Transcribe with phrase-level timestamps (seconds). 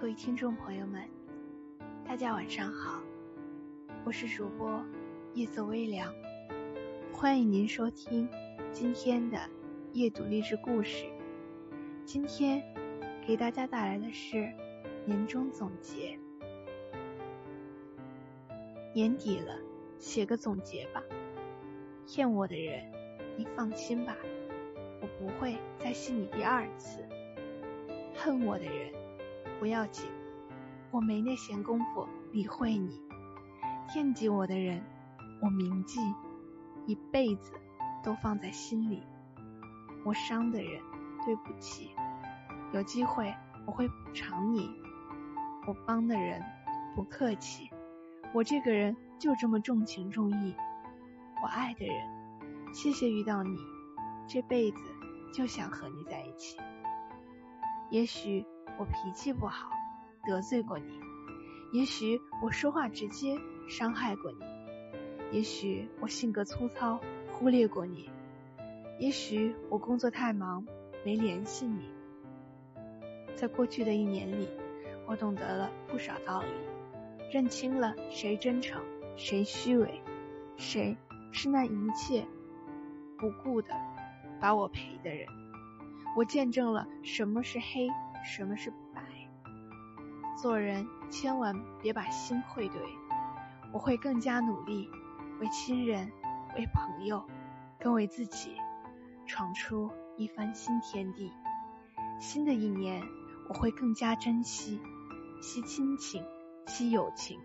[0.00, 1.06] 各位听众朋友们，
[2.08, 3.02] 大家晚上好，
[4.02, 4.82] 我是主播
[5.34, 6.10] 夜色微凉，
[7.12, 8.26] 欢迎您收听
[8.72, 9.38] 今天的
[9.92, 11.04] 夜读励志故事。
[12.06, 12.62] 今天
[13.26, 14.50] 给大家带来的是
[15.04, 16.18] 年终总结。
[18.94, 19.54] 年底了，
[19.98, 21.02] 写个总结吧。
[22.06, 22.90] 骗我的人，
[23.36, 24.16] 你放心吧，
[25.02, 27.04] 我不会再信你第二次。
[28.14, 28.98] 恨我的人。
[29.60, 30.08] 不要紧，
[30.90, 32.98] 我没那闲工夫理会你。
[33.92, 34.82] 惦记我的人，
[35.42, 36.00] 我铭记，
[36.86, 37.52] 一辈子
[38.02, 39.02] 都放在心里。
[40.02, 40.80] 我伤的人，
[41.26, 41.90] 对不起，
[42.72, 43.34] 有机会
[43.66, 44.70] 我会补偿你。
[45.66, 46.42] 我帮的人，
[46.96, 47.68] 不客气，
[48.32, 50.54] 我这个人就这么重情重义。
[51.42, 51.94] 我爱的人，
[52.72, 53.58] 谢谢遇到你，
[54.26, 54.78] 这辈子
[55.34, 56.56] 就想和你在一起。
[57.90, 58.46] 也许。
[58.78, 59.70] 我脾气不好，
[60.24, 60.86] 得罪过你；
[61.72, 63.36] 也许我说话直接，
[63.68, 64.38] 伤害过你；
[65.32, 67.00] 也许我性格粗糙，
[67.32, 68.08] 忽略过你；
[68.98, 70.64] 也许我工作太忙，
[71.04, 71.90] 没联系你。
[73.34, 74.48] 在过去的一年里，
[75.06, 76.48] 我懂得了不少道理，
[77.32, 78.82] 认清了谁真诚，
[79.16, 80.02] 谁虚伪，
[80.56, 80.96] 谁
[81.32, 82.26] 是那一切
[83.18, 83.68] 不顾的
[84.40, 85.26] 把我陪的人。
[86.16, 87.88] 我见证了什么是黑。
[88.24, 89.02] 什么是白？
[90.40, 92.80] 做人千万别把心会对。
[93.72, 94.90] 我会更加努力，
[95.40, 96.10] 为亲人，
[96.56, 97.24] 为朋友，
[97.78, 98.56] 更为自己，
[99.26, 101.32] 闯出一番新天地。
[102.18, 103.02] 新的一年，
[103.48, 104.80] 我会更加珍惜，
[105.40, 106.24] 惜亲情，
[106.66, 107.38] 惜友情，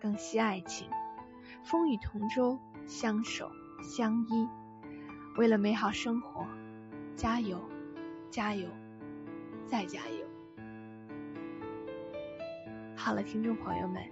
[0.00, 0.88] 更惜爱情。
[1.62, 3.50] 风雨同舟，相守
[3.82, 4.48] 相依。
[5.36, 6.46] 为了美好生活，
[7.16, 7.60] 加油，
[8.30, 8.66] 加油！
[9.70, 10.26] 再加油！
[12.96, 14.02] 好了，听众朋友们，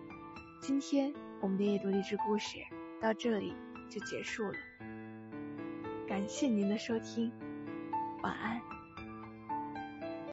[0.60, 2.58] 今天我们的夜读励志故事
[3.00, 3.52] 到这里
[3.90, 4.54] 就结束了，
[6.06, 7.32] 感谢您的收听，
[8.22, 8.77] 晚安。